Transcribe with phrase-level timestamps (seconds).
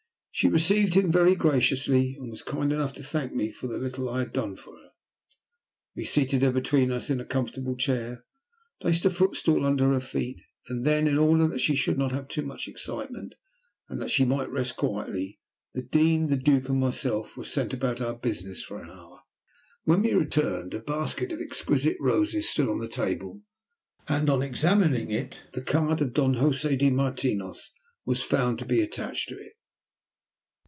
[0.33, 4.09] She received him very graciously, and was kind enough to thank me for the little
[4.09, 4.89] I had done for her.
[5.95, 8.23] We seated her between us in a comfortable chair,
[8.79, 12.27] placed a footstool under her feet, and then, in order that she should not have
[12.27, 13.35] too much excitement,
[13.87, 15.39] and that she might rest quietly,
[15.73, 19.19] the Dean, the Duke, and myself were sent about our business for an hour.
[19.83, 23.41] When we returned, a basket of exquisite roses stood on the table,
[24.07, 27.73] and on examining it the card of Don Josè de Martinos
[28.05, 29.53] was found to be attached to it.